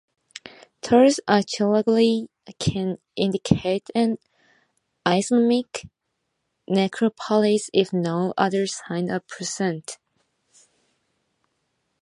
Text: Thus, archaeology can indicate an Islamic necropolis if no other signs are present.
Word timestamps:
Thus, 0.81 1.19
archaeology 1.27 2.27
can 2.57 2.97
indicate 3.15 3.83
an 3.93 4.17
Islamic 5.05 5.85
necropolis 6.67 7.69
if 7.71 7.93
no 7.93 8.33
other 8.35 8.65
signs 8.65 9.11
are 9.11 9.19
present. 9.19 9.99